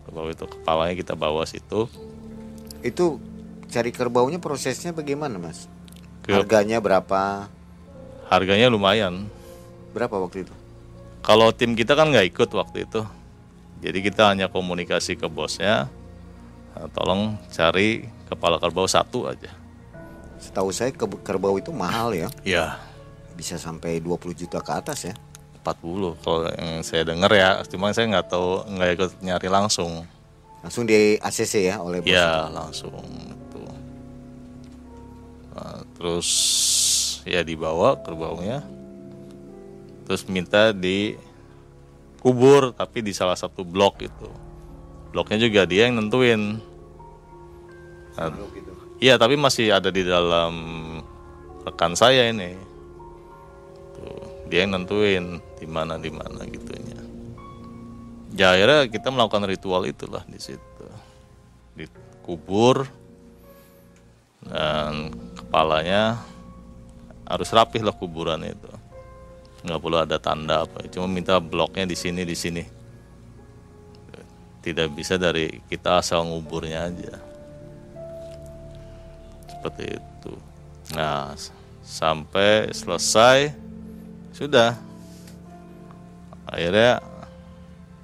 [0.08, 1.84] kerbau itu kepalanya kita bawa situ
[2.78, 3.18] Itu
[3.68, 5.66] cari kerbaunya prosesnya bagaimana mas?
[6.24, 7.50] Harganya berapa?
[8.28, 9.26] harganya lumayan
[9.92, 10.54] Berapa waktu itu?
[11.28, 13.04] Kalau tim kita kan nggak ikut waktu itu.
[13.84, 15.92] Jadi kita hanya komunikasi ke bosnya.
[16.72, 19.52] "Nah, tolong cari kepala kerbau satu aja.
[20.40, 22.32] Setahu saya ke- kerbau itu mahal ya.
[22.40, 22.80] ya
[23.36, 25.14] Bisa sampai 20 juta ke atas ya.
[25.60, 27.60] 40 kalau yang saya dengar ya.
[27.68, 30.08] Cuma saya nggak tahu nggak ikut nyari langsung.
[30.64, 32.08] Langsung di ACC ya oleh bos.
[32.08, 32.98] ya langsung
[33.28, 33.60] itu.
[35.54, 36.28] Nah, terus
[37.28, 38.64] ya dibawa kerbaunya
[40.08, 44.32] terus minta dikubur tapi di salah satu blok itu
[45.12, 46.64] bloknya juga dia yang nentuin
[48.18, 48.34] Nah.
[48.98, 50.54] Iya, tapi masih ada di dalam
[51.62, 52.58] rekan saya ini.
[53.94, 56.98] Tuh, dia yang nentuin di mana di mana gitunya.
[58.34, 60.86] Ya akhirnya kita melakukan ritual itulah di situ.
[61.78, 62.90] Dikubur
[64.42, 66.18] dan kepalanya
[67.22, 68.70] harus rapih lah kuburan itu.
[69.64, 70.86] Nggak perlu ada tanda apa.
[70.90, 72.62] Cuma minta bloknya di sini di sini.
[74.62, 77.14] Tidak bisa dari kita asal nguburnya aja.
[79.48, 80.34] Seperti itu.
[80.94, 81.34] Nah
[81.82, 83.54] sampai selesai.
[84.36, 84.76] Sudah.
[86.46, 87.00] Akhirnya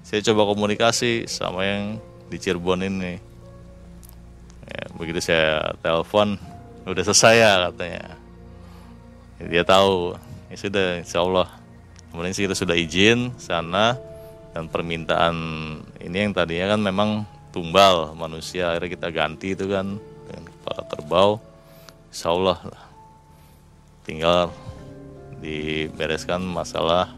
[0.04, 3.20] saya coba komunikasi sama yang di Cirebon ini.
[4.64, 6.40] Ya, begitu saya telepon
[6.88, 8.04] udah selesai ya katanya.
[9.44, 10.16] Dia tahu
[10.48, 11.48] ya sudah insya Allah.
[12.10, 13.98] Kemudian kita sudah izin sana
[14.54, 15.34] dan permintaan
[15.98, 17.10] ini yang tadinya kan memang
[17.50, 21.30] tumbal manusia akhirnya kita ganti itu kan dengan kepala kerbau.
[22.14, 22.58] Insya Allah
[24.06, 24.54] tinggal
[25.42, 27.10] dibereskan masalah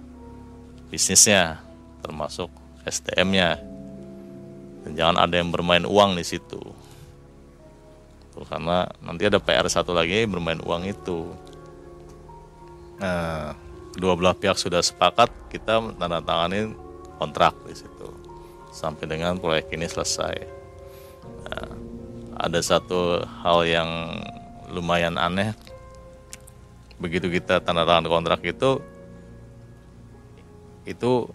[0.88, 1.60] bisnisnya
[2.00, 2.48] termasuk
[2.88, 3.60] SDM-nya
[4.86, 6.62] dan jangan ada yang bermain uang di situ.
[8.36, 11.32] Karena nanti ada PR satu lagi bermain uang itu
[12.96, 13.52] nah
[13.96, 16.76] dua belah pihak sudah sepakat kita tanda tanganin
[17.16, 18.08] kontrak di situ.
[18.70, 20.36] Sampai dengan proyek ini selesai.
[21.48, 21.70] Nah,
[22.36, 23.90] ada satu hal yang
[24.68, 25.56] lumayan aneh.
[27.00, 28.80] Begitu kita tanda tangan kontrak itu
[30.86, 31.26] itu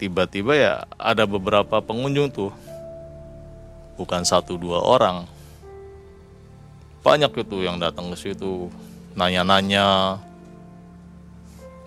[0.00, 2.52] tiba-tiba ya ada beberapa pengunjung tuh.
[4.00, 5.28] Bukan satu dua orang.
[7.04, 8.72] Banyak itu yang datang ke situ
[9.12, 10.16] nanya-nanya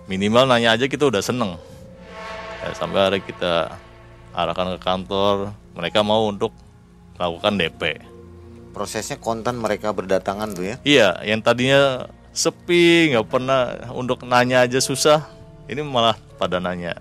[0.06, 1.58] minimal nanya aja kita udah seneng.
[2.62, 3.74] Ya, sampai hari kita
[4.34, 6.51] arahkan ke kantor mereka mau untuk
[7.16, 8.16] melakukan DP
[8.76, 10.76] prosesnya konten mereka berdatangan tuh ya?
[10.84, 15.24] Iya yang tadinya sepi nggak pernah untuk nanya aja susah
[15.72, 16.99] ini malah pada nanya.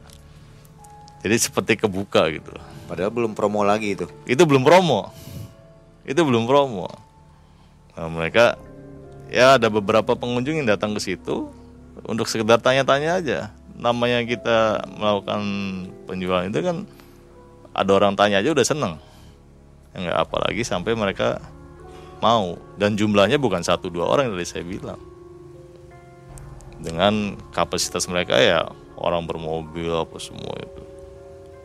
[1.27, 2.55] Jadi seperti kebuka gitu.
[2.87, 4.07] Padahal belum promo lagi itu.
[4.23, 5.11] Itu belum promo.
[6.07, 6.87] Itu belum promo.
[7.97, 8.55] Nah, mereka
[9.33, 11.51] ya ada beberapa pengunjung yang datang ke situ
[12.03, 13.39] untuk sekedar tanya-tanya aja.
[13.79, 15.43] Namanya kita melakukan
[16.11, 16.87] penjualan itu kan
[17.75, 18.95] ada orang tanya aja udah seneng.
[19.95, 21.39] Ya nggak apalagi sampai mereka
[22.19, 22.59] mau.
[22.75, 24.99] Dan jumlahnya bukan satu dua orang tadi saya bilang.
[26.83, 28.67] Dengan kapasitas mereka ya
[28.99, 30.83] orang bermobil apa semua itu.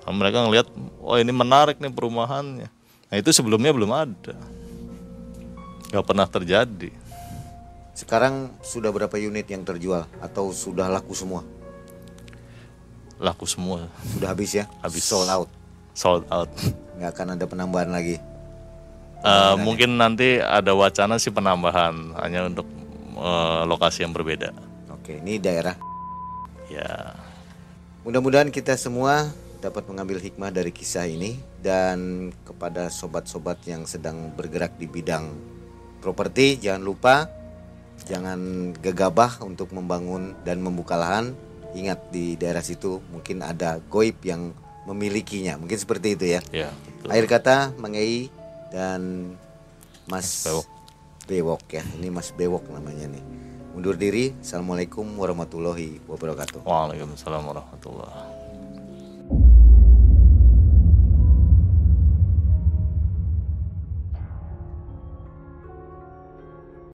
[0.05, 0.67] Nah, mereka ngelihat
[1.01, 2.69] oh ini menarik nih perumahannya.
[3.09, 4.37] Nah itu sebelumnya belum ada.
[5.89, 6.89] Nggak pernah terjadi
[7.99, 10.07] sekarang sudah berapa unit yang terjual?
[10.23, 11.43] Atau sudah laku semua?
[13.19, 13.91] Laku semua.
[14.15, 14.71] Sudah habis ya?
[14.79, 15.03] Habis.
[15.03, 15.51] sold out.
[15.91, 16.47] Sold out.
[16.95, 18.15] Nggak akan ada penambahan lagi?
[19.19, 22.63] Eh, mungkin nanti ada wacana sih penambahan hanya untuk
[23.19, 24.55] eh, lokasi yang berbeda.
[24.95, 25.75] Oke ini daerah.
[26.71, 27.19] Ya.
[28.07, 29.27] Mudah-mudahan kita semua
[29.59, 35.35] dapat mengambil hikmah dari kisah ini dan kepada sobat-sobat yang sedang bergerak di bidang
[35.99, 37.27] properti jangan lupa
[38.05, 41.35] jangan gegabah untuk membangun dan membuka lahan.
[41.73, 44.53] Ingat di daerah situ mungkin ada goib yang
[44.89, 45.57] memilikinya.
[45.61, 46.41] Mungkin seperti itu ya.
[46.49, 47.07] ya betul.
[47.13, 48.33] Akhir kata Mang Ei
[48.73, 49.33] dan
[50.09, 50.67] Mas Bewok.
[51.29, 51.83] Bewok ya.
[52.01, 53.23] Ini Mas Bewok namanya nih.
[53.77, 54.33] Mundur diri.
[54.41, 56.65] Assalamualaikum warahmatullahi wabarakatuh.
[56.65, 58.38] Waalaikumsalam warahmatullahi